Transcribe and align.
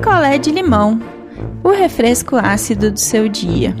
picolé 0.00 0.38
de 0.38 0.50
limão, 0.50 0.98
o 1.62 1.68
refresco 1.68 2.34
ácido 2.34 2.90
do 2.90 2.98
seu 2.98 3.28
dia. 3.28 3.76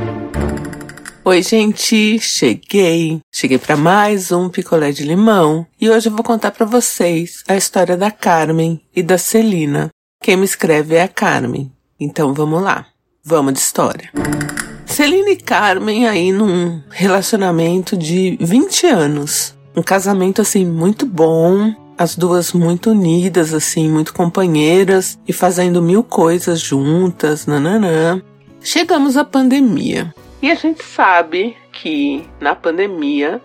Oi, 1.24 1.42
gente, 1.42 2.18
cheguei. 2.18 3.20
Cheguei 3.32 3.56
para 3.56 3.74
mais 3.74 4.30
um 4.30 4.50
picolé 4.50 4.92
de 4.92 5.02
limão 5.02 5.66
e 5.80 5.88
hoje 5.88 6.10
eu 6.10 6.12
vou 6.12 6.22
contar 6.22 6.50
para 6.50 6.66
vocês 6.66 7.42
a 7.48 7.56
história 7.56 7.96
da 7.96 8.10
Carmen 8.10 8.82
e 8.94 9.02
da 9.02 9.16
Celina. 9.16 9.88
Quem 10.22 10.36
me 10.36 10.44
escreve 10.44 10.94
é 10.94 11.04
a 11.04 11.08
Carmen. 11.08 11.72
Então 11.98 12.34
vamos 12.34 12.62
lá. 12.62 12.84
Vamos 13.24 13.54
de 13.54 13.60
história. 13.60 14.10
Celina 14.84 15.30
e 15.30 15.36
Carmen 15.36 16.06
aí 16.06 16.32
num 16.32 16.82
relacionamento 16.90 17.96
de 17.96 18.36
20 18.38 18.86
anos. 18.88 19.56
Um 19.74 19.82
casamento 19.82 20.42
assim 20.42 20.66
muito 20.66 21.06
bom, 21.06 21.74
as 22.00 22.16
duas 22.16 22.54
muito 22.54 22.92
unidas, 22.92 23.52
assim, 23.52 23.86
muito 23.86 24.14
companheiras 24.14 25.20
e 25.28 25.34
fazendo 25.34 25.82
mil 25.82 26.02
coisas 26.02 26.58
juntas, 26.58 27.44
nananã. 27.44 28.22
Chegamos 28.62 29.18
à 29.18 29.24
pandemia. 29.24 30.14
E 30.40 30.50
a 30.50 30.54
gente 30.54 30.82
sabe 30.82 31.54
que 31.70 32.26
na 32.40 32.54
pandemia 32.54 33.38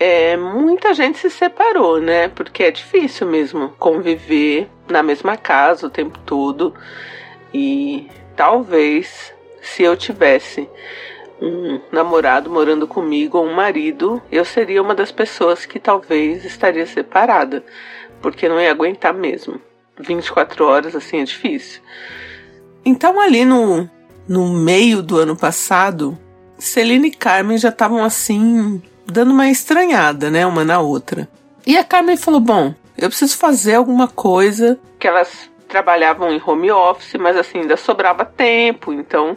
é, 0.00 0.38
muita 0.38 0.94
gente 0.94 1.18
se 1.18 1.28
separou, 1.28 2.00
né? 2.00 2.28
Porque 2.28 2.62
é 2.62 2.70
difícil 2.70 3.26
mesmo 3.26 3.68
conviver 3.78 4.70
na 4.88 5.02
mesma 5.02 5.36
casa 5.36 5.86
o 5.86 5.90
tempo 5.90 6.18
todo. 6.24 6.72
E 7.52 8.08
talvez 8.34 9.34
se 9.60 9.82
eu 9.82 9.94
tivesse 9.98 10.66
um 11.42 11.80
namorado 11.90 12.48
morando 12.48 12.86
comigo 12.86 13.36
ou 13.36 13.46
um 13.46 13.54
marido, 13.54 14.22
eu 14.30 14.44
seria 14.44 14.80
uma 14.80 14.94
das 14.94 15.10
pessoas 15.10 15.66
que 15.66 15.80
talvez 15.80 16.44
estaria 16.44 16.86
separada, 16.86 17.64
porque 18.20 18.48
não 18.48 18.60
ia 18.60 18.70
aguentar 18.70 19.12
mesmo. 19.12 19.60
24 19.98 20.64
horas 20.64 20.94
assim 20.94 21.20
é 21.20 21.24
difícil. 21.24 21.82
Então 22.84 23.20
ali 23.20 23.44
no 23.44 23.90
no 24.28 24.48
meio 24.48 25.02
do 25.02 25.18
ano 25.18 25.36
passado, 25.36 26.16
Celina 26.56 27.08
e 27.08 27.10
Carmen 27.10 27.58
já 27.58 27.70
estavam 27.70 28.04
assim, 28.04 28.80
dando 29.04 29.32
uma 29.32 29.50
estranhada, 29.50 30.30
né, 30.30 30.46
uma 30.46 30.64
na 30.64 30.78
outra. 30.78 31.28
E 31.66 31.76
a 31.76 31.82
Carmen 31.82 32.16
falou: 32.16 32.40
"Bom, 32.40 32.72
eu 32.96 33.08
preciso 33.08 33.36
fazer 33.36 33.74
alguma 33.74 34.06
coisa 34.06 34.78
que 34.98 35.08
elas 35.08 35.50
trabalhavam 35.68 36.30
em 36.30 36.40
home 36.44 36.70
office, 36.70 37.14
mas 37.18 37.36
assim, 37.36 37.60
ainda 37.60 37.76
sobrava 37.76 38.24
tempo, 38.24 38.92
então 38.92 39.36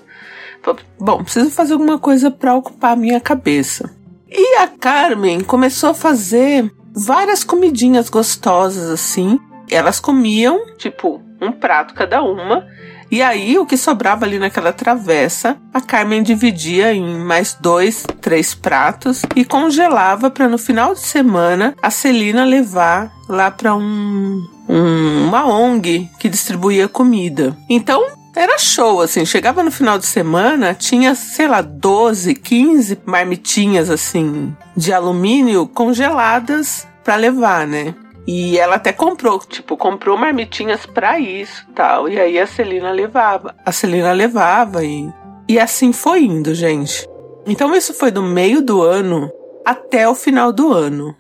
bom, 1.00 1.24
preciso 1.24 1.52
fazer 1.52 1.74
alguma 1.74 2.00
coisa 2.00 2.32
para 2.32 2.56
ocupar 2.56 2.94
a 2.94 2.96
minha 2.96 3.20
cabeça. 3.20 3.90
E 4.30 4.58
a 4.58 4.68
Carmen 4.68 5.42
começou 5.42 5.92
a 5.92 5.94
fazer 5.94 6.72
várias 6.94 7.44
comidinhas 7.44 8.10
gostosas 8.10 8.90
assim. 8.90 9.40
Elas 9.70 10.00
comiam, 10.00 10.76
tipo, 10.78 11.22
um 11.42 11.52
prato 11.52 11.94
cada 11.94 12.22
uma. 12.24 12.66
E 13.12 13.22
aí, 13.22 13.58
o 13.58 13.66
que 13.66 13.78
sobrava 13.78 14.26
ali 14.26 14.40
naquela 14.40 14.74
travessa, 14.74 15.58
a 15.74 15.80
Carmen 15.80 16.24
dividia 16.24 16.92
em 16.92 17.20
mais 17.20 17.56
dois, 17.60 18.04
três 18.20 18.56
pratos 18.56 19.22
e 19.36 19.46
congelava 19.46 20.30
para 20.30 20.50
no 20.50 20.58
final 20.58 20.94
de 20.94 21.02
semana 21.02 21.76
a 21.82 21.92
Celina 21.92 22.44
levar 22.44 23.12
lá 23.30 23.52
para 23.52 23.76
um, 23.76 24.44
um, 24.68 25.28
uma 25.28 25.46
ONG 25.46 26.10
que 26.20 26.28
distribuía 26.28 26.88
comida. 26.88 27.56
Então, 27.70 28.04
era 28.36 28.58
show, 28.58 29.02
assim. 29.02 29.26
Chegava 29.26 29.64
no 29.64 29.72
final 29.72 29.98
de 29.98 30.06
semana, 30.06 30.74
tinha, 30.74 31.16
sei 31.16 31.48
lá, 31.48 31.62
12, 31.62 32.36
15 32.36 33.00
marmitinhas, 33.06 33.90
assim, 33.90 34.56
de 34.76 34.92
alumínio 34.94 35.68
congeladas 35.68 36.88
para 37.04 37.16
levar, 37.16 37.66
né? 37.66 37.96
E 38.28 38.58
ela 38.58 38.76
até 38.76 38.92
comprou, 38.92 39.40
tipo, 39.40 39.78
comprou 39.78 40.18
marmitinhas 40.18 40.86
para 40.86 41.20
isso 41.20 41.66
tal. 41.76 42.10
E 42.10 42.20
aí 42.20 42.40
a 42.40 42.48
Celina 42.48 42.92
levava. 42.92 43.56
A 43.64 43.72
Celina 43.72 44.12
levava 44.12 44.84
e, 44.84 45.08
e 45.48 45.60
assim 45.60 45.94
foi 45.94 46.24
indo, 46.24 46.54
gente. 46.56 47.08
Então 47.46 47.76
isso 47.76 47.94
foi 47.94 48.10
do 48.10 48.24
meio 48.24 48.62
do 48.62 48.82
ano 48.82 49.32
até 49.64 50.10
o 50.10 50.16
final 50.16 50.52
do 50.52 50.74
ano. 50.74 51.16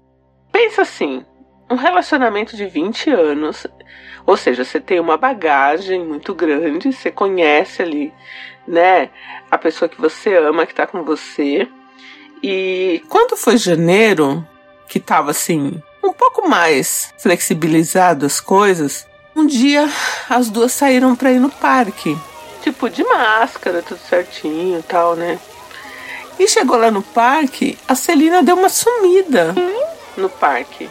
Pensa 0.51 0.81
assim, 0.81 1.23
um 1.69 1.75
relacionamento 1.75 2.55
de 2.55 2.65
20 2.65 3.09
anos 3.09 3.67
ou 4.25 4.35
seja, 4.35 4.65
você 4.65 4.79
tem 4.79 4.99
uma 4.99 5.17
bagagem 5.17 6.03
muito 6.03 6.33
grande, 6.33 6.91
você 6.91 7.11
conhece 7.11 7.81
ali, 7.81 8.13
né, 8.67 9.09
a 9.51 9.57
pessoa 9.57 9.87
que 9.87 10.01
você 10.01 10.35
ama, 10.35 10.65
que 10.65 10.73
tá 10.73 10.87
com 10.87 11.03
você. 11.03 11.67
E 12.41 13.03
quando 13.07 13.37
foi 13.37 13.57
janeiro, 13.57 14.45
que 14.87 14.99
tava 14.99 15.29
assim, 15.29 15.81
um 16.03 16.11
pouco 16.11 16.49
mais 16.49 17.13
flexibilizado 17.19 18.25
as 18.25 18.41
coisas, 18.41 19.07
um 19.35 19.45
dia 19.45 19.87
as 20.27 20.49
duas 20.49 20.71
saíram 20.71 21.15
para 21.15 21.31
ir 21.31 21.39
no 21.39 21.51
parque. 21.51 22.17
Tipo, 22.63 22.89
de 22.89 23.03
máscara, 23.03 23.83
tudo 23.83 23.99
certinho 23.99 24.79
e 24.79 24.83
tal, 24.83 25.15
né? 25.15 25.39
E 26.39 26.47
chegou 26.47 26.77
lá 26.77 26.89
no 26.89 27.03
parque, 27.03 27.77
a 27.87 27.93
Celina 27.93 28.41
deu 28.41 28.55
uma 28.55 28.69
sumida 28.69 29.53
no 30.17 30.29
parque. 30.29 30.89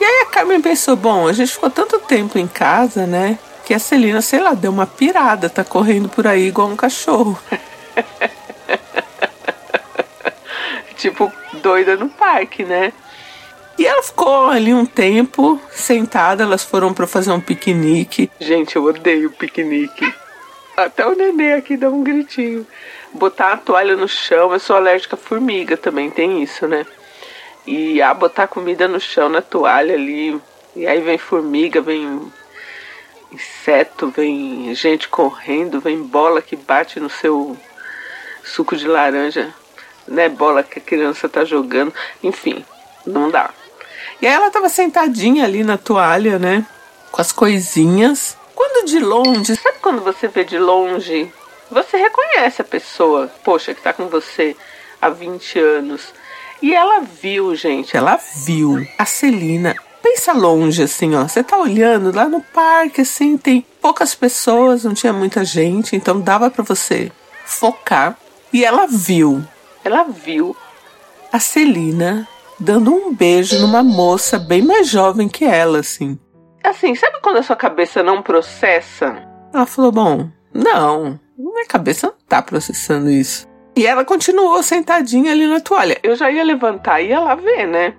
E 0.00 0.04
aí 0.04 0.22
a 0.22 0.26
Carmen 0.26 0.60
pensou: 0.60 0.96
bom, 0.96 1.26
a 1.26 1.32
gente 1.32 1.52
ficou 1.52 1.70
tanto 1.70 1.98
tempo 2.00 2.38
em 2.38 2.46
casa, 2.46 3.06
né? 3.06 3.38
Que 3.64 3.74
a 3.74 3.78
Celina, 3.78 4.20
sei 4.20 4.40
lá, 4.40 4.54
deu 4.54 4.70
uma 4.70 4.86
pirada, 4.86 5.50
tá 5.50 5.64
correndo 5.64 6.08
por 6.08 6.26
aí 6.26 6.46
igual 6.46 6.68
um 6.68 6.76
cachorro. 6.76 7.38
tipo, 10.96 11.32
doida 11.54 11.96
no 11.96 12.08
parque, 12.08 12.64
né? 12.64 12.92
E 13.78 13.86
ela 13.86 14.02
ficou 14.02 14.46
ali 14.46 14.72
um 14.72 14.86
tempo 14.86 15.60
sentada, 15.70 16.42
elas 16.42 16.64
foram 16.64 16.94
para 16.94 17.06
fazer 17.06 17.30
um 17.30 17.40
piquenique. 17.40 18.30
Gente, 18.40 18.76
eu 18.76 18.84
odeio 18.84 19.30
piquenique. 19.30 20.12
Até 20.76 21.06
o 21.06 21.14
nenê 21.14 21.52
aqui 21.52 21.76
dá 21.76 21.90
um 21.90 22.02
gritinho. 22.02 22.66
Botar 23.12 23.52
a 23.52 23.56
toalha 23.56 23.96
no 23.96 24.08
chão, 24.08 24.52
eu 24.52 24.58
sou 24.58 24.76
alérgica 24.76 25.14
a 25.14 25.18
formiga 25.18 25.76
também, 25.76 26.10
tem 26.10 26.42
isso, 26.42 26.66
né? 26.66 26.86
E 27.66 28.00
a 28.00 28.14
botar 28.14 28.46
comida 28.46 28.86
no 28.86 29.00
chão, 29.00 29.28
na 29.28 29.42
toalha 29.42 29.94
ali. 29.94 30.40
E 30.74 30.86
aí 30.86 31.00
vem 31.00 31.18
formiga, 31.18 31.80
vem 31.80 32.32
inseto, 33.32 34.08
vem 34.08 34.74
gente 34.74 35.08
correndo, 35.08 35.80
vem 35.80 36.02
bola 36.02 36.40
que 36.40 36.54
bate 36.54 37.00
no 37.00 37.10
seu 37.10 37.56
suco 38.44 38.76
de 38.76 38.86
laranja, 38.86 39.52
né? 40.06 40.28
Bola 40.28 40.62
que 40.62 40.78
a 40.78 40.82
criança 40.82 41.28
tá 41.28 41.44
jogando. 41.44 41.92
Enfim, 42.22 42.64
não 43.04 43.30
dá. 43.30 43.50
E 44.20 44.26
aí 44.26 44.32
ela 44.32 44.50
tava 44.50 44.68
sentadinha 44.68 45.44
ali 45.44 45.64
na 45.64 45.76
toalha, 45.76 46.38
né? 46.38 46.64
Com 47.10 47.20
as 47.20 47.32
coisinhas. 47.32 48.36
Quando 48.54 48.86
de 48.86 48.98
longe, 48.98 49.56
sabe 49.56 49.78
quando 49.80 50.02
você 50.02 50.28
vê 50.28 50.44
de 50.44 50.58
longe? 50.58 51.30
Você 51.70 51.96
reconhece 51.96 52.62
a 52.62 52.64
pessoa, 52.64 53.30
poxa, 53.44 53.74
que 53.74 53.82
tá 53.82 53.92
com 53.92 54.08
você 54.08 54.56
há 55.02 55.08
20 55.08 55.58
anos. 55.58 56.14
E 56.62 56.74
ela 56.74 57.00
viu, 57.00 57.54
gente, 57.54 57.96
ela 57.96 58.18
viu 58.44 58.86
a 58.98 59.04
Celina. 59.04 59.74
Pensa 60.02 60.32
longe, 60.32 60.82
assim, 60.82 61.14
ó. 61.14 61.26
Você 61.26 61.42
tá 61.42 61.58
olhando 61.58 62.14
lá 62.14 62.28
no 62.28 62.40
parque, 62.40 63.00
assim, 63.00 63.36
tem 63.36 63.64
poucas 63.80 64.14
pessoas, 64.14 64.84
não 64.84 64.94
tinha 64.94 65.12
muita 65.12 65.44
gente, 65.44 65.96
então 65.96 66.20
dava 66.20 66.50
para 66.50 66.64
você 66.64 67.10
focar. 67.44 68.16
E 68.52 68.64
ela 68.64 68.86
viu, 68.86 69.44
ela 69.84 70.04
viu 70.04 70.56
a 71.32 71.38
Celina 71.38 72.26
dando 72.58 72.92
um 72.92 73.14
beijo 73.14 73.58
numa 73.58 73.82
moça 73.82 74.38
bem 74.38 74.62
mais 74.62 74.88
jovem 74.88 75.28
que 75.28 75.44
ela, 75.44 75.80
assim. 75.80 76.18
Assim, 76.62 76.94
sabe 76.94 77.20
quando 77.20 77.36
a 77.38 77.42
sua 77.42 77.56
cabeça 77.56 78.02
não 78.02 78.22
processa? 78.22 79.22
Ela 79.52 79.66
falou: 79.66 79.92
Bom, 79.92 80.28
não, 80.52 81.20
minha 81.36 81.66
cabeça 81.66 82.08
não 82.08 82.14
tá 82.28 82.42
processando 82.42 83.10
isso. 83.10 83.46
E 83.76 83.86
ela 83.86 84.04
continuou 84.04 84.62
sentadinha 84.62 85.32
ali 85.32 85.46
na 85.46 85.60
toalha. 85.60 85.98
Eu 86.02 86.16
já 86.16 86.30
ia 86.30 86.42
levantar 86.42 87.02
e 87.02 87.08
ia 87.08 87.20
lá 87.20 87.34
ver, 87.34 87.66
né? 87.66 87.94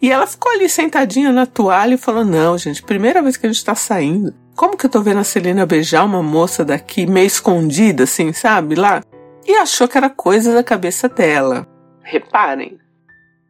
E 0.00 0.10
ela 0.10 0.26
ficou 0.26 0.52
ali 0.52 0.68
sentadinha 0.68 1.32
na 1.32 1.44
toalha 1.44 1.94
e 1.94 1.98
falou: 1.98 2.24
Não, 2.24 2.56
gente, 2.56 2.82
primeira 2.82 3.20
vez 3.20 3.36
que 3.36 3.46
a 3.46 3.52
gente 3.52 3.64
tá 3.64 3.74
saindo. 3.74 4.32
Como 4.54 4.76
que 4.76 4.86
eu 4.86 4.90
tô 4.90 5.00
vendo 5.00 5.18
a 5.18 5.24
Celina 5.24 5.66
beijar 5.66 6.04
uma 6.04 6.22
moça 6.22 6.64
daqui 6.64 7.06
meio 7.06 7.26
escondida, 7.26 8.04
assim, 8.04 8.32
sabe? 8.32 8.76
Lá. 8.76 9.02
E 9.46 9.54
achou 9.56 9.88
que 9.88 9.98
era 9.98 10.08
coisa 10.08 10.54
da 10.54 10.62
cabeça 10.62 11.08
dela. 11.08 11.66
Reparem. 12.02 12.78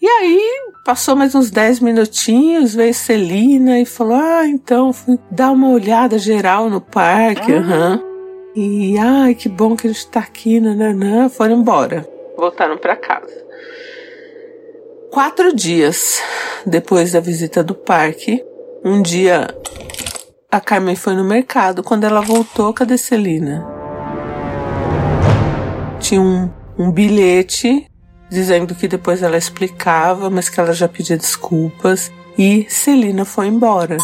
E 0.00 0.06
aí, 0.06 0.40
passou 0.84 1.14
mais 1.14 1.34
uns 1.34 1.50
10 1.50 1.80
minutinhos, 1.80 2.74
veio 2.74 2.94
Celina 2.94 3.78
e 3.78 3.84
falou: 3.84 4.16
Ah, 4.16 4.46
então, 4.46 4.90
fui 4.92 5.18
dar 5.30 5.50
uma 5.50 5.68
olhada 5.68 6.18
geral 6.18 6.70
no 6.70 6.80
parque. 6.80 7.52
Aham. 7.52 8.00
Uhum. 8.02 8.11
E 8.54 8.98
ai, 8.98 9.34
que 9.34 9.48
bom 9.48 9.74
que 9.74 9.86
a 9.86 9.92
gente 9.92 10.06
tá 10.08 10.20
aqui, 10.20 10.60
nananã. 10.60 11.28
Foram 11.28 11.56
embora. 11.56 12.06
Voltaram 12.36 12.76
para 12.76 12.96
casa. 12.96 13.42
Quatro 15.10 15.54
dias 15.54 16.22
depois 16.66 17.12
da 17.12 17.20
visita 17.20 17.62
do 17.62 17.74
parque, 17.74 18.44
um 18.84 19.02
dia 19.02 19.46
a 20.50 20.60
Carmen 20.60 20.96
foi 20.96 21.14
no 21.14 21.24
mercado. 21.24 21.82
Quando 21.82 22.04
ela 22.04 22.20
voltou, 22.20 22.74
cadê 22.74 22.98
Celina? 22.98 23.66
Tinha 25.98 26.20
um, 26.20 26.50
um 26.78 26.90
bilhete 26.90 27.86
dizendo 28.30 28.74
que 28.74 28.88
depois 28.88 29.22
ela 29.22 29.36
explicava, 29.36 30.28
mas 30.28 30.48
que 30.48 30.60
ela 30.60 30.72
já 30.72 30.88
pedia 30.88 31.16
desculpas. 31.16 32.12
E 32.36 32.66
Celina 32.68 33.24
foi 33.24 33.46
embora. 33.46 33.96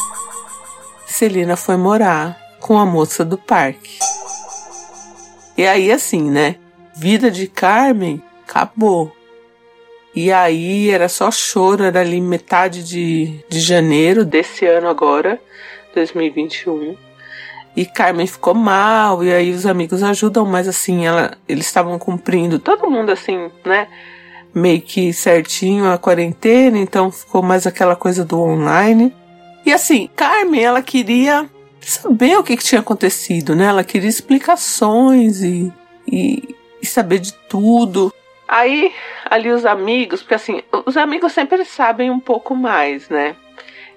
Celina 1.07 1.57
foi 1.57 1.77
morar 1.77 2.39
com 2.61 2.79
a 2.79 2.87
moça 2.87 3.25
do 3.25 3.37
parque. 3.37 3.99
E 5.59 5.67
aí, 5.67 5.91
assim, 5.91 6.31
né? 6.31 6.55
Vida 6.95 7.33
de 7.33 7.49
Carmen 7.49 8.23
acabou. 8.47 9.13
E 10.15 10.31
aí 10.31 10.89
era 10.89 11.09
só 11.09 11.33
choro, 11.33 11.83
era 11.83 12.01
ali 12.01 12.21
metade 12.21 12.85
de, 12.85 13.45
de 13.49 13.59
janeiro 13.59 14.25
desse 14.25 14.65
ano 14.67 14.87
agora, 14.87 15.41
2021. 15.97 16.97
E 17.77 17.85
Carmen 17.85 18.29
ficou 18.29 18.55
mal, 18.55 19.25
e 19.25 19.33
aí 19.33 19.51
os 19.51 19.67
amigos 19.67 20.01
ajudam, 20.01 20.47
mas 20.47 20.69
assim, 20.69 21.05
ela, 21.05 21.37
eles 21.49 21.67
estavam 21.67 21.99
cumprindo, 21.99 22.61
todo 22.61 22.89
mundo 22.89 23.11
assim, 23.11 23.51
né? 23.65 23.89
Meio 24.55 24.81
que 24.81 25.13
certinho 25.13 25.91
a 25.91 25.99
quarentena, 25.99 26.79
então 26.79 27.11
ficou 27.11 27.43
mais 27.43 27.67
aquela 27.67 27.97
coisa 27.97 28.25
do 28.25 28.41
online. 28.41 29.13
E 29.67 29.73
assim, 29.73 30.09
Carmen, 30.15 30.63
ela 30.63 30.83
queria 30.83 31.51
saber 31.81 32.37
o 32.37 32.45
que, 32.45 32.57
que 32.57 32.65
tinha 32.65 32.81
acontecido, 32.81 33.55
né? 33.55 33.67
Ela 33.67 33.85
queria 33.85 34.09
explicações 34.09 35.43
e, 35.43 35.73
e, 36.07 36.55
e 36.83 36.87
saber 36.87 37.19
de 37.19 37.33
tudo. 37.33 38.13
Aí, 38.47 38.93
ali 39.25 39.51
os 39.51 39.67
amigos, 39.67 40.23
porque 40.23 40.35
assim, 40.35 40.63
os 40.87 40.97
amigos 40.97 41.33
sempre 41.33 41.65
sabem 41.65 42.11
um 42.11 42.21
pouco 42.21 42.55
mais, 42.55 43.09
né? 43.09 43.37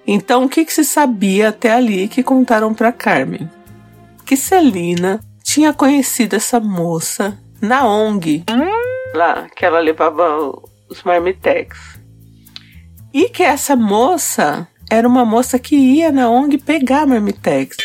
Então, 0.06 0.44
o 0.44 0.48
que, 0.48 0.64
que 0.64 0.72
se 0.72 0.84
sabia 0.84 1.48
até 1.48 1.72
ali 1.72 2.08
que 2.08 2.22
contaram 2.22 2.74
para 2.74 2.92
Carmen? 2.92 3.48
Que 4.26 4.36
Celina 4.36 5.20
tinha 5.42 5.72
conhecido 5.72 6.34
essa 6.34 6.58
moça 6.58 7.38
na 7.60 7.86
ONG, 7.86 8.44
lá, 9.14 9.46
que 9.54 9.64
ela 9.64 9.78
levava 9.78 10.52
os 10.88 11.02
marmitex. 11.02 12.00
E 13.12 13.28
que 13.28 13.42
essa 13.42 13.76
moça 13.76 14.66
era 14.92 15.08
uma 15.08 15.24
moça 15.24 15.58
que 15.58 15.74
ia 15.74 16.12
na 16.12 16.28
ONG 16.28 16.58
pegar 16.58 17.06
marmitex. 17.06 17.78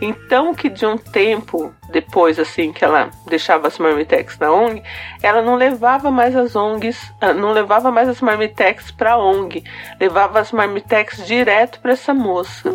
Então 0.00 0.54
que 0.54 0.70
de 0.70 0.86
um 0.86 0.96
tempo 0.96 1.70
depois, 1.90 2.38
assim, 2.38 2.72
que 2.72 2.82
ela 2.82 3.10
deixava 3.26 3.68
as 3.68 3.78
marmitex 3.78 4.38
na 4.38 4.50
ONG, 4.50 4.82
ela 5.22 5.42
não 5.42 5.54
levava 5.54 6.10
mais 6.10 6.34
as 6.34 6.56
ONGs, 6.56 7.12
ah, 7.20 7.34
não 7.34 7.52
levava 7.52 7.90
mais 7.90 8.08
as 8.08 8.22
marmitex 8.22 8.90
pra 8.90 9.18
ONG, 9.18 9.64
levava 10.00 10.40
as 10.40 10.50
marmitex 10.50 11.26
direto 11.26 11.78
para 11.80 11.92
essa 11.92 12.14
moça. 12.14 12.70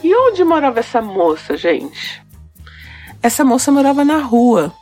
E 0.00 0.14
onde 0.14 0.44
morava 0.44 0.78
essa 0.78 1.02
moça, 1.02 1.56
gente? 1.56 2.22
Essa 3.20 3.44
moça 3.44 3.72
morava 3.72 4.04
na 4.04 4.18
rua, 4.18 4.72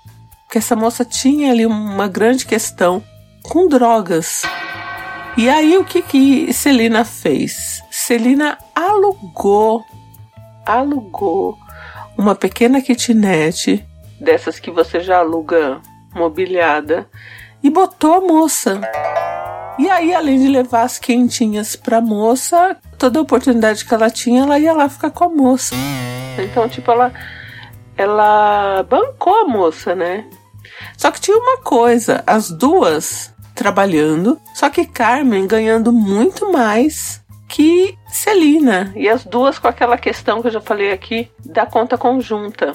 porque 0.43 0.59
essa 0.59 0.77
moça 0.77 1.07
tinha 1.07 1.53
ali 1.53 1.65
uma 1.65 2.07
grande 2.07 2.45
questão 2.45 3.03
com 3.43 3.67
drogas. 3.67 4.43
E 5.37 5.49
aí 5.49 5.79
o 5.79 5.85
que 5.85 6.03
que 6.03 6.53
Celina 6.53 7.05
fez? 7.05 7.83
Celina 7.91 8.59
alugou, 8.75 9.83
alugou 10.67 11.59
uma 12.19 12.35
pequena 12.35 12.83
kitnet 12.83 13.83
dessas 14.21 14.61
que 14.61 14.71
você 14.71 15.01
já 15.01 15.19
aluga 15.19 15.81
mobiliada 16.15 17.09
e 17.63 17.71
botou 17.71 18.15
a 18.15 18.21
moça. 18.21 18.81
E 19.79 19.89
aí, 19.89 20.15
além 20.15 20.39
de 20.39 20.49
levar 20.49 20.83
as 20.83 20.99
quentinhas 20.99 21.75
pra 21.77 22.01
moça, 22.01 22.77
toda 22.99 23.21
oportunidade 23.21 23.87
que 23.87 23.95
ela 23.95 24.11
tinha, 24.11 24.43
ela 24.43 24.59
ia 24.59 24.75
lá 24.75 24.87
ficar 24.89 25.11
com 25.11 25.25
a 25.25 25.29
moça. 25.31 25.75
Então, 26.39 26.69
tipo, 26.69 26.91
ela, 26.91 27.11
ela 27.97 28.83
bancou 28.83 29.35
a 29.41 29.49
moça, 29.49 29.95
né? 29.95 30.27
Só 30.97 31.11
que 31.11 31.21
tinha 31.21 31.37
uma 31.37 31.59
coisa, 31.59 32.23
as 32.27 32.51
duas 32.51 33.33
trabalhando, 33.63 34.41
só 34.55 34.69
que 34.69 34.85
Carmen 34.85 35.47
ganhando 35.47 35.93
muito 35.93 36.51
mais 36.51 37.23
que 37.49 37.97
Celina, 38.09 38.93
e 38.97 39.09
as 39.09 39.25
duas 39.25 39.57
com 39.57 39.69
aquela 39.69 39.97
questão 39.97 40.43
que 40.43 40.49
eu 40.49 40.53
já 40.53 40.61
falei 40.61 40.91
aqui 40.91 41.31
da 41.45 41.65
conta 41.65 41.97
conjunta. 41.97 42.73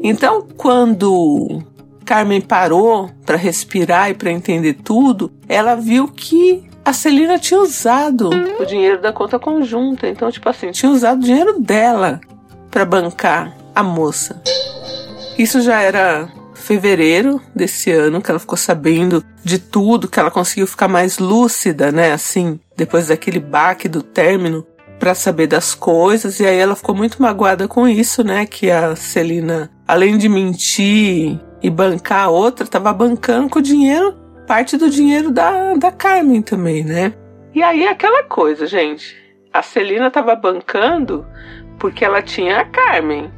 Então, 0.00 0.46
quando 0.56 1.60
Carmen 2.04 2.40
parou 2.40 3.10
para 3.26 3.36
respirar 3.36 4.10
e 4.10 4.14
para 4.14 4.30
entender 4.30 4.74
tudo, 4.74 5.32
ela 5.48 5.74
viu 5.74 6.06
que 6.06 6.62
a 6.84 6.92
Celina 6.92 7.36
tinha 7.36 7.60
usado 7.60 8.30
o 8.60 8.64
dinheiro 8.64 9.00
da 9.00 9.12
conta 9.12 9.40
conjunta. 9.40 10.06
Então, 10.06 10.30
tipo 10.30 10.48
assim, 10.48 10.70
tinha 10.70 10.92
usado 10.92 11.18
o 11.18 11.24
dinheiro 11.24 11.58
dela 11.58 12.20
para 12.70 12.84
bancar 12.84 13.56
a 13.74 13.82
moça. 13.82 14.40
Isso 15.36 15.60
já 15.60 15.80
era 15.80 16.30
fevereiro 16.60 17.40
desse 17.54 17.90
ano, 17.90 18.20
que 18.20 18.30
ela 18.30 18.38
ficou 18.38 18.56
sabendo 18.56 19.24
de 19.42 19.58
tudo, 19.58 20.08
que 20.08 20.20
ela 20.20 20.30
conseguiu 20.30 20.66
ficar 20.66 20.88
mais 20.88 21.18
lúcida, 21.18 21.90
né? 21.90 22.12
Assim, 22.12 22.60
depois 22.76 23.08
daquele 23.08 23.40
baque 23.40 23.88
do 23.88 24.02
término, 24.02 24.66
para 25.00 25.14
saber 25.14 25.46
das 25.46 25.74
coisas. 25.74 26.38
E 26.38 26.46
aí 26.46 26.58
ela 26.58 26.76
ficou 26.76 26.94
muito 26.94 27.20
magoada 27.20 27.66
com 27.66 27.88
isso, 27.88 28.22
né? 28.22 28.46
Que 28.46 28.70
a 28.70 28.94
Celina, 28.94 29.70
além 29.88 30.18
de 30.18 30.28
mentir 30.28 31.40
e 31.62 31.70
bancar 31.70 32.26
a 32.26 32.30
outra, 32.30 32.66
tava 32.66 32.92
bancando 32.92 33.48
com 33.48 33.58
o 33.58 33.62
dinheiro, 33.62 34.14
parte 34.46 34.76
do 34.76 34.90
dinheiro 34.90 35.30
da, 35.30 35.74
da 35.74 35.90
Carmen 35.90 36.42
também, 36.42 36.84
né? 36.84 37.14
E 37.54 37.62
aí 37.62 37.86
aquela 37.86 38.22
coisa, 38.24 38.66
gente. 38.66 39.16
A 39.52 39.62
Celina 39.62 40.10
tava 40.10 40.36
bancando 40.36 41.26
porque 41.78 42.04
ela 42.04 42.22
tinha 42.22 42.60
a 42.60 42.64
Carmen. 42.64 43.32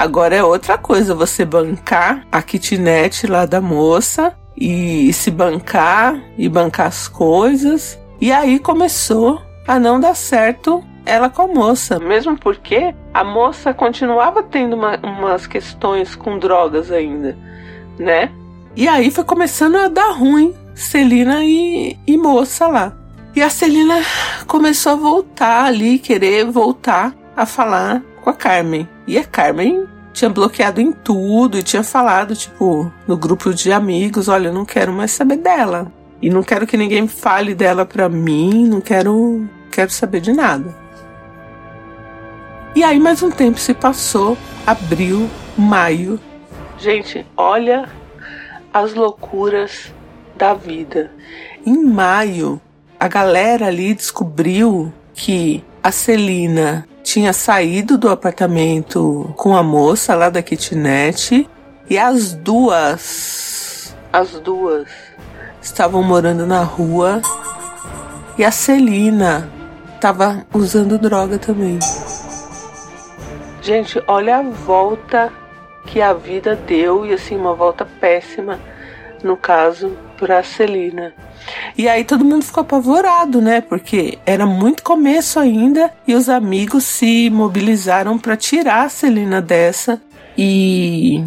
Agora 0.00 0.34
é 0.34 0.42
outra 0.42 0.78
coisa 0.78 1.14
você 1.14 1.44
bancar 1.44 2.26
a 2.32 2.40
kitnet 2.40 3.26
lá 3.26 3.44
da 3.44 3.60
moça 3.60 4.34
e 4.56 5.12
se 5.12 5.30
bancar 5.30 6.18
e 6.38 6.48
bancar 6.48 6.86
as 6.86 7.06
coisas. 7.06 7.98
E 8.18 8.32
aí 8.32 8.58
começou 8.58 9.42
a 9.68 9.78
não 9.78 10.00
dar 10.00 10.16
certo 10.16 10.82
ela 11.04 11.28
com 11.28 11.42
a 11.42 11.46
moça, 11.48 11.98
mesmo 11.98 12.34
porque 12.38 12.94
a 13.12 13.22
moça 13.22 13.74
continuava 13.74 14.42
tendo 14.42 14.74
uma, 14.74 14.96
umas 15.02 15.46
questões 15.46 16.14
com 16.14 16.38
drogas 16.38 16.90
ainda, 16.90 17.36
né? 17.98 18.30
E 18.74 18.88
aí 18.88 19.10
foi 19.10 19.24
começando 19.24 19.76
a 19.76 19.88
dar 19.88 20.12
ruim 20.12 20.54
Celina 20.74 21.44
e, 21.44 21.98
e 22.06 22.16
moça 22.16 22.66
lá. 22.66 22.96
E 23.36 23.42
a 23.42 23.50
Celina 23.50 24.00
começou 24.46 24.92
a 24.92 24.96
voltar 24.96 25.66
ali, 25.66 25.98
querer 25.98 26.46
voltar 26.46 27.12
a 27.36 27.44
falar 27.44 28.02
com 28.20 28.30
a 28.30 28.34
Carmen. 28.34 28.88
E 29.06 29.18
a 29.18 29.24
Carmen 29.24 29.86
tinha 30.12 30.28
bloqueado 30.28 30.80
em 30.80 30.92
tudo 30.92 31.58
e 31.58 31.62
tinha 31.62 31.82
falado, 31.82 32.34
tipo, 32.34 32.92
no 33.06 33.16
grupo 33.16 33.54
de 33.54 33.72
amigos: 33.72 34.28
olha, 34.28 34.48
eu 34.48 34.54
não 34.54 34.64
quero 34.64 34.92
mais 34.92 35.10
saber 35.10 35.36
dela. 35.36 35.90
E 36.22 36.28
não 36.28 36.42
quero 36.42 36.66
que 36.66 36.76
ninguém 36.76 37.08
fale 37.08 37.54
dela 37.54 37.86
pra 37.86 38.08
mim, 38.08 38.66
não 38.68 38.80
quero, 38.80 39.48
quero 39.70 39.90
saber 39.90 40.20
de 40.20 40.32
nada. 40.32 40.74
E 42.74 42.84
aí 42.84 43.00
mais 43.00 43.22
um 43.22 43.30
tempo 43.30 43.58
se 43.58 43.72
passou, 43.72 44.36
abril, 44.66 45.28
maio. 45.56 46.20
Gente, 46.78 47.26
olha 47.36 47.88
as 48.72 48.94
loucuras 48.94 49.92
da 50.36 50.54
vida. 50.54 51.10
Em 51.66 51.84
maio, 51.84 52.60
a 52.98 53.08
galera 53.08 53.66
ali 53.66 53.94
descobriu 53.94 54.92
que 55.14 55.64
a 55.82 55.90
Celina 55.90 56.86
tinha 57.02 57.32
saído 57.32 57.98
do 57.98 58.08
apartamento 58.08 59.32
com 59.36 59.56
a 59.56 59.62
moça 59.62 60.14
lá 60.14 60.28
da 60.30 60.42
kitnet 60.42 61.48
e 61.88 61.98
as 61.98 62.34
duas, 62.34 63.96
as 64.12 64.30
duas 64.40 64.88
estavam 65.60 66.02
morando 66.02 66.46
na 66.46 66.62
rua 66.62 67.20
e 68.38 68.44
a 68.44 68.50
Celina 68.50 69.50
estava 69.94 70.46
usando 70.54 70.98
droga 70.98 71.38
também. 71.38 71.78
Gente, 73.60 74.02
olha 74.06 74.38
a 74.38 74.42
volta 74.42 75.32
que 75.86 76.00
a 76.00 76.14
vida 76.14 76.56
deu 76.56 77.04
e 77.04 77.12
assim 77.12 77.36
uma 77.36 77.54
volta 77.54 77.84
péssima 77.84 78.58
no 79.22 79.36
caso 79.36 79.96
para 80.18 80.42
Celina. 80.42 81.14
E 81.76 81.88
aí 81.88 82.04
todo 82.04 82.24
mundo 82.24 82.44
ficou 82.44 82.62
apavorado, 82.62 83.40
né? 83.40 83.60
Porque 83.60 84.18
era 84.26 84.46
muito 84.46 84.82
começo 84.82 85.38
ainda 85.38 85.90
e 86.06 86.14
os 86.14 86.28
amigos 86.28 86.84
se 86.84 87.30
mobilizaram 87.30 88.18
para 88.18 88.36
tirar 88.36 88.84
a 88.84 88.88
Celina 88.88 89.40
dessa 89.40 90.00
e 90.36 91.24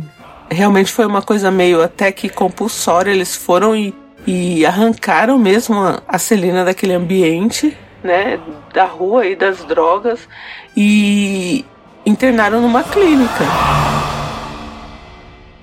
realmente 0.50 0.91
foi 0.91 1.05
uma 1.05 1.21
coisa 1.21 1.50
meio 1.50 1.81
até 1.81 2.12
que 2.12 2.29
compulsória. 2.29 3.12
Eles 3.12 3.35
foram 3.35 3.75
e, 3.75 3.93
e 4.25 4.65
arrancaram 4.65 5.38
mesmo 5.38 5.75
a, 5.75 6.01
a 6.07 6.17
Celina 6.17 6.63
daquele 6.63 6.93
ambiente, 6.93 7.75
né? 8.03 8.39
Da 8.73 8.85
rua 8.85 9.25
e 9.25 9.35
das 9.35 9.63
drogas 9.63 10.27
e 10.75 11.65
internaram 12.05 12.62
numa 12.62 12.83
clínica. 12.83 13.43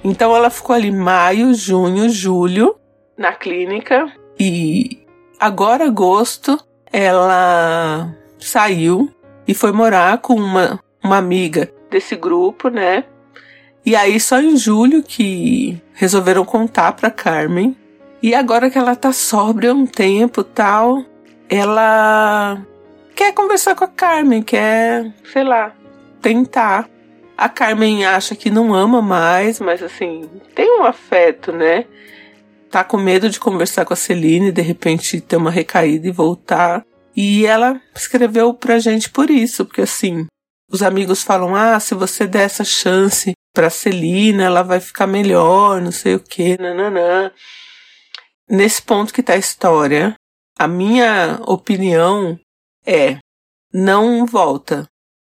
Então 0.03 0.35
ela 0.35 0.51
ficou 0.51 0.75
ali 0.75 0.91
maio, 0.91 1.55
junho, 1.55 2.09
julho 2.09 2.77
na 3.17 3.33
clínica 3.33 4.11
e 4.39 5.07
agora 5.39 5.85
agosto 5.85 6.59
ela 6.91 8.15
saiu 8.39 9.13
e 9.47 9.53
foi 9.53 9.73
morar 9.73 10.19
com 10.19 10.35
uma, 10.35 10.81
uma 11.05 11.19
amiga 11.19 11.71
desse 11.91 12.17
grupo, 12.17 12.69
né? 12.69 13.05
E 13.85 13.97
aí 13.97 14.19
só 14.19 14.41
em 14.41 14.57
julho 14.57 15.03
que 15.03 15.81
resolveram 15.93 16.45
contar 16.45 16.93
para 16.93 17.11
Carmen. 17.11 17.77
E 18.23 18.35
agora 18.35 18.71
que 18.71 18.79
ela 18.79 18.95
tá 18.95 19.13
sóbria 19.13 19.75
um 19.75 19.87
tempo, 19.87 20.45
tal, 20.45 21.03
ela 21.49 22.61
quer 23.17 23.33
conversar 23.33 23.75
com 23.75 23.85
a 23.85 23.89
Carmen, 23.89 24.43
quer, 24.43 25.11
sei 25.25 25.43
lá, 25.43 25.75
tentar. 26.21 26.89
A 27.41 27.49
Carmen 27.49 28.05
acha 28.05 28.37
que 28.37 28.51
não 28.51 28.75
ama 28.75 29.01
mais, 29.01 29.61
mas 29.61 29.83
assim, 29.83 30.29
tem 30.55 30.79
um 30.79 30.85
afeto, 30.85 31.51
né? 31.51 31.87
Tá 32.71 32.85
com 32.85 32.99
medo 32.99 33.31
de 33.31 33.41
conversar 33.41 33.87
com 33.87 33.95
a 33.95 33.97
Celine, 33.97 34.53
de 34.53 34.61
repente 34.61 35.23
ter 35.23 35.37
uma 35.37 35.51
recaída 35.51 36.07
e 36.07 36.13
voltar. 36.13 36.85
E 37.17 37.47
ela 37.47 37.81
escreveu 37.97 38.53
pra 38.53 38.79
gente 38.79 39.09
por 39.09 39.31
isso, 39.31 39.65
porque 39.65 39.81
assim, 39.81 40.27
os 40.71 40.83
amigos 40.83 41.23
falam: 41.23 41.57
ah, 41.57 41.81
se 41.81 41.95
você 41.95 42.27
der 42.27 42.43
essa 42.43 42.63
chance 42.63 43.33
pra 43.55 43.71
Celina, 43.71 44.45
ela 44.45 44.61
vai 44.61 44.79
ficar 44.79 45.07
melhor, 45.07 45.81
não 45.81 45.93
sei 45.93 46.17
o 46.17 46.21
que, 46.21 46.61
nananã. 46.61 47.33
Nesse 48.51 48.83
ponto 48.83 49.15
que 49.15 49.23
tá 49.23 49.33
a 49.33 49.39
história, 49.39 50.15
a 50.59 50.69
minha 50.69 51.41
opinião 51.47 52.39
é: 52.85 53.17
não 53.73 54.27
volta. 54.27 54.87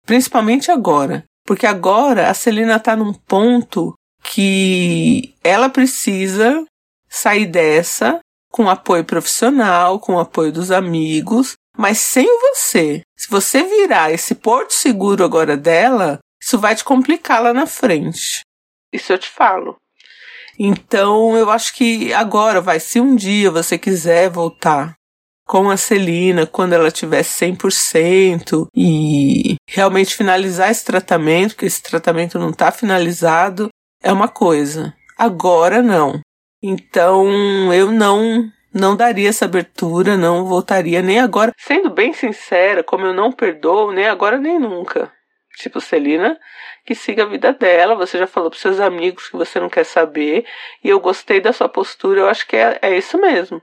Principalmente 0.04 0.70
agora. 0.70 1.24
Porque 1.46 1.66
agora 1.66 2.30
a 2.30 2.34
Celina 2.34 2.80
tá 2.80 2.96
num 2.96 3.12
ponto 3.12 3.94
que 4.22 5.34
ela 5.44 5.68
precisa 5.68 6.64
sair 7.08 7.46
dessa 7.46 8.18
com 8.50 8.68
apoio 8.70 9.04
profissional, 9.04 9.98
com 9.98 10.18
apoio 10.18 10.52
dos 10.52 10.70
amigos, 10.70 11.54
mas 11.76 11.98
sem 11.98 12.26
você. 12.26 13.02
Se 13.18 13.28
você 13.28 13.62
virar 13.64 14.12
esse 14.12 14.34
porto 14.34 14.72
seguro 14.72 15.24
agora 15.24 15.56
dela, 15.56 16.18
isso 16.40 16.58
vai 16.58 16.74
te 16.74 16.84
complicar 16.84 17.42
lá 17.42 17.52
na 17.52 17.66
frente. 17.66 18.42
Isso 18.92 19.12
eu 19.12 19.18
te 19.18 19.28
falo. 19.28 19.76
Então, 20.58 21.36
eu 21.36 21.50
acho 21.50 21.74
que 21.74 22.12
agora 22.12 22.60
vai, 22.60 22.78
se 22.78 23.00
um 23.00 23.16
dia 23.16 23.50
você 23.50 23.76
quiser 23.76 24.30
voltar 24.30 24.94
com 25.46 25.70
a 25.70 25.76
Celina 25.76 26.46
quando 26.46 26.72
ela 26.72 26.90
tiver 26.90 27.22
100% 27.22 28.68
e 28.74 29.56
realmente 29.68 30.16
finalizar 30.16 30.70
esse 30.70 30.84
tratamento, 30.84 31.54
porque 31.54 31.66
esse 31.66 31.82
tratamento 31.82 32.38
não 32.38 32.50
está 32.50 32.72
finalizado, 32.72 33.68
é 34.02 34.12
uma 34.12 34.28
coisa. 34.28 34.94
Agora 35.18 35.82
não. 35.82 36.20
Então 36.62 37.72
eu 37.72 37.92
não 37.92 38.50
não 38.72 38.96
daria 38.96 39.28
essa 39.28 39.44
abertura, 39.44 40.16
não 40.16 40.46
voltaria 40.46 41.00
nem 41.00 41.20
agora. 41.20 41.52
Sendo 41.56 41.90
bem 41.90 42.12
sincera, 42.12 42.82
como 42.82 43.06
eu 43.06 43.14
não 43.14 43.30
perdoo, 43.30 43.92
nem 43.92 44.08
agora 44.08 44.36
nem 44.36 44.58
nunca. 44.58 45.12
Tipo, 45.56 45.80
Celina, 45.80 46.36
que 46.84 46.94
siga 46.94 47.22
a 47.22 47.26
vida 47.26 47.52
dela. 47.52 47.94
Você 47.94 48.18
já 48.18 48.26
falou 48.26 48.50
para 48.50 48.58
seus 48.58 48.80
amigos 48.80 49.28
que 49.28 49.36
você 49.36 49.60
não 49.60 49.68
quer 49.68 49.84
saber. 49.84 50.44
E 50.82 50.88
eu 50.88 50.98
gostei 50.98 51.40
da 51.40 51.52
sua 51.52 51.68
postura, 51.68 52.20
eu 52.22 52.28
acho 52.28 52.46
que 52.48 52.56
é, 52.56 52.78
é 52.82 52.98
isso 52.98 53.16
mesmo. 53.18 53.62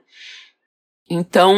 Então, 1.09 1.55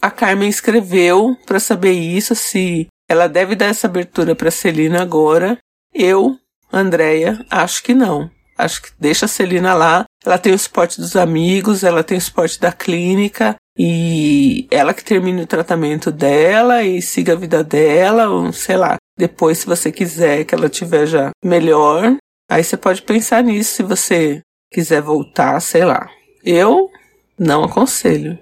a 0.00 0.10
Carmen 0.10 0.48
escreveu 0.48 1.36
para 1.46 1.58
saber 1.58 1.92
isso, 1.92 2.34
se 2.34 2.86
ela 3.08 3.28
deve 3.28 3.56
dar 3.56 3.66
essa 3.66 3.86
abertura 3.86 4.34
para 4.34 4.50
Celina 4.50 5.02
agora. 5.02 5.58
Eu, 5.92 6.36
Andréia, 6.72 7.44
acho 7.50 7.82
que 7.82 7.94
não. 7.94 8.30
Acho 8.56 8.82
que 8.82 8.90
deixa 8.98 9.24
a 9.24 9.28
Celina 9.28 9.74
lá. 9.74 10.04
Ela 10.24 10.38
tem 10.38 10.52
o 10.52 10.58
suporte 10.58 11.00
dos 11.00 11.16
amigos, 11.16 11.82
ela 11.82 12.04
tem 12.04 12.18
o 12.18 12.20
suporte 12.20 12.60
da 12.60 12.70
clínica 12.70 13.56
e 13.76 14.68
ela 14.70 14.92
que 14.92 15.02
termine 15.02 15.42
o 15.42 15.46
tratamento 15.46 16.12
dela 16.12 16.82
e 16.82 17.00
siga 17.00 17.32
a 17.32 17.36
vida 17.36 17.64
dela, 17.64 18.28
ou 18.28 18.52
sei 18.52 18.76
lá. 18.76 18.96
Depois, 19.18 19.58
se 19.58 19.66
você 19.66 19.90
quiser 19.90 20.44
que 20.44 20.54
ela 20.54 20.68
tiver 20.68 21.06
já 21.06 21.30
melhor, 21.42 22.16
aí 22.50 22.62
você 22.62 22.76
pode 22.76 23.02
pensar 23.02 23.42
nisso 23.42 23.76
se 23.76 23.82
você 23.82 24.42
quiser 24.70 25.00
voltar, 25.00 25.58
sei 25.60 25.84
lá. 25.84 26.08
Eu 26.44 26.90
não 27.38 27.64
aconselho. 27.64 28.38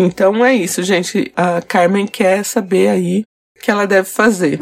Então 0.00 0.46
é 0.46 0.54
isso, 0.54 0.80
gente. 0.84 1.32
A 1.34 1.60
Carmen 1.60 2.06
quer 2.06 2.44
saber 2.44 2.86
aí 2.86 3.24
o 3.56 3.60
que 3.60 3.68
ela 3.68 3.84
deve 3.84 4.08
fazer. 4.08 4.56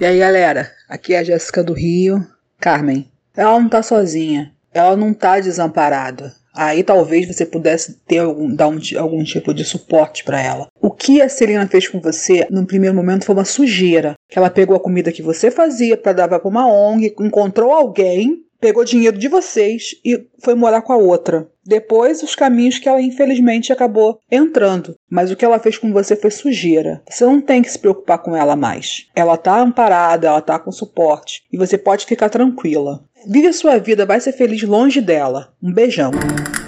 E 0.00 0.04
aí, 0.04 0.18
galera? 0.18 0.72
Aqui 0.88 1.14
é 1.14 1.20
a 1.20 1.22
Jéssica 1.22 1.62
do 1.62 1.72
Rio. 1.72 2.26
Carmen, 2.58 3.08
ela 3.36 3.60
não 3.60 3.68
tá 3.68 3.80
sozinha. 3.80 4.52
Ela 4.74 4.96
não 4.96 5.14
tá 5.14 5.38
desamparada. 5.38 6.34
Aí 6.52 6.82
talvez 6.82 7.28
você 7.28 7.46
pudesse 7.46 8.00
ter 8.08 8.18
algum, 8.18 8.52
dar 8.52 8.66
um, 8.66 8.80
algum 8.98 9.22
tipo 9.22 9.54
de 9.54 9.64
suporte 9.64 10.24
para 10.24 10.42
ela. 10.42 10.66
O 10.80 10.90
que 10.90 11.22
a 11.22 11.28
Serena 11.28 11.68
fez 11.68 11.86
com 11.86 12.00
você, 12.00 12.44
no 12.50 12.66
primeiro 12.66 12.96
momento, 12.96 13.24
foi 13.24 13.36
uma 13.36 13.44
sujeira. 13.44 14.14
Ela 14.34 14.50
pegou 14.50 14.76
a 14.76 14.80
comida 14.80 15.12
que 15.12 15.22
você 15.22 15.48
fazia 15.48 15.96
para 15.96 16.12
dar 16.12 16.28
para 16.28 16.48
uma 16.48 16.66
ONG, 16.66 17.14
encontrou 17.20 17.70
alguém 17.70 18.45
pegou 18.60 18.84
dinheiro 18.84 19.18
de 19.18 19.28
vocês 19.28 19.94
e 20.04 20.26
foi 20.42 20.54
morar 20.54 20.82
com 20.82 20.92
a 20.92 20.96
outra. 20.96 21.48
Depois, 21.64 22.22
os 22.22 22.34
caminhos 22.34 22.78
que 22.78 22.88
ela 22.88 23.00
infelizmente 23.00 23.72
acabou 23.72 24.20
entrando. 24.30 24.94
Mas 25.10 25.30
o 25.30 25.36
que 25.36 25.44
ela 25.44 25.58
fez 25.58 25.76
com 25.78 25.92
você 25.92 26.14
foi 26.14 26.30
sujeira. 26.30 27.02
Você 27.08 27.24
não 27.24 27.40
tem 27.40 27.62
que 27.62 27.70
se 27.70 27.78
preocupar 27.78 28.18
com 28.18 28.36
ela 28.36 28.54
mais. 28.54 29.06
Ela 29.14 29.36
tá 29.36 29.58
amparada, 29.58 30.28
ela 30.28 30.40
tá 30.40 30.58
com 30.58 30.70
suporte. 30.70 31.42
E 31.52 31.56
você 31.56 31.76
pode 31.76 32.06
ficar 32.06 32.28
tranquila. 32.28 33.02
Vive 33.26 33.48
a 33.48 33.52
sua 33.52 33.78
vida, 33.78 34.06
vai 34.06 34.20
ser 34.20 34.32
feliz 34.32 34.62
longe 34.62 35.00
dela. 35.00 35.52
Um 35.60 35.72
beijão. 35.72 36.12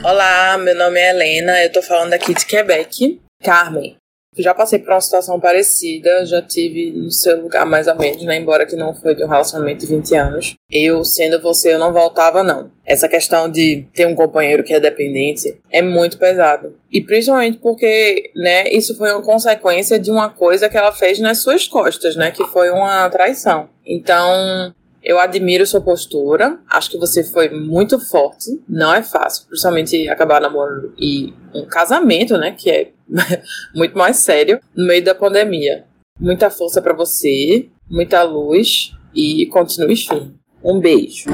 Olá, 0.03 0.59
meu 0.59 0.77
nome 0.77 0.99
é 0.99 1.11
Helena, 1.11 1.63
eu 1.63 1.73
tô 1.73 1.83
falando 1.83 2.13
aqui 2.15 2.35
de 2.35 2.47
Quebec. 2.47 3.21
Carmen, 3.43 3.98
já 4.43 4.55
passei 4.55 4.79
por 4.79 4.93
uma 4.93 5.01
situação 5.01 5.39
parecida, 5.39 6.25
já 6.25 6.41
tive 6.43 6.91
no 6.93 7.11
seu 7.11 7.41
lugar 7.41 7.65
mais 7.67 7.87
ou 7.87 7.97
menos, 7.97 8.23
né? 8.25 8.37
Embora 8.37 8.67
que 8.67 8.77
não 8.77 8.95
foi 8.95 9.15
de 9.15 9.25
um 9.25 9.29
relacionamento 9.29 9.81
de 9.81 9.95
20 9.95 10.15
anos. 10.15 10.55
Eu, 10.71 11.05
sendo 11.05 11.41
você, 11.41 11.75
eu 11.75 11.79
não 11.79 11.93
voltava, 11.93 12.43
não. 12.43 12.71
Essa 12.85 13.09
questão 13.09 13.51
de 13.51 13.87
ter 13.93 14.07
um 14.07 14.15
companheiro 14.15 14.65
que 14.65 14.73
é 14.73 14.81
dependente 14.81 15.59
é 15.71 15.83
muito 15.83 16.19
pesado. 16.19 16.75
E 16.91 17.01
principalmente 17.01 17.59
porque, 17.59 18.31
né, 18.35 18.69
isso 18.71 18.97
foi 18.97 19.13
uma 19.13 19.23
consequência 19.23 19.99
de 19.99 20.11
uma 20.11 20.31
coisa 20.31 20.69
que 20.69 20.77
ela 20.77 20.93
fez 20.93 21.19
nas 21.19 21.39
suas 21.39 21.67
costas, 21.67 22.17
né? 22.17 22.31
Que 22.31 22.45
foi 22.45 22.71
uma 22.71 23.09
traição. 23.11 23.69
Então, 23.85 24.73
eu 25.03 25.19
admiro 25.19 25.67
sua 25.67 25.81
postura. 25.81 26.59
Acho 26.69 26.91
que 26.91 26.99
você 26.99 27.25
foi 27.25 27.49
muito 27.49 27.99
forte. 27.99 28.61
Não 28.69 28.93
é 28.93 29.03
fácil, 29.03 29.47
principalmente 29.47 30.09
acabar 30.09 30.41
namorando 30.41 30.93
e 30.99 31.33
um 31.55 31.65
casamento, 31.65 32.37
né? 32.37 32.55
Que 32.57 32.71
é 32.71 32.91
muito 33.75 33.97
mais 33.97 34.19
sério 34.19 34.61
no 34.77 34.87
meio 34.87 35.05
da 35.05 35.15
pandemia. 35.15 35.85
Muita 36.21 36.51
força 36.51 36.83
para 36.83 36.93
você, 36.93 37.69
muita 37.89 38.23
luz 38.23 38.93
e 39.15 39.47
continue 39.47 39.97
firme. 39.97 40.35
Um 40.63 40.79
beijo. 40.81 41.25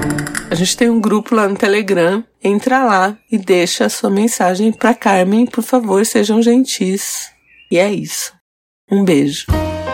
A 0.50 0.54
gente 0.54 0.76
tem 0.76 0.88
um 0.90 1.00
grupo 1.00 1.34
lá 1.34 1.48
no 1.48 1.56
Telegram. 1.56 2.22
Entra 2.42 2.84
lá 2.84 3.16
e 3.32 3.38
deixa 3.38 3.86
a 3.86 3.88
sua 3.88 4.10
mensagem 4.10 4.70
para 4.70 4.92
Carmen. 4.92 5.46
Por 5.46 5.64
favor, 5.64 6.04
sejam 6.04 6.42
gentis. 6.42 7.30
E 7.70 7.78
é 7.78 7.90
isso. 7.90 8.34
Um 8.90 9.02
beijo. 9.02 9.46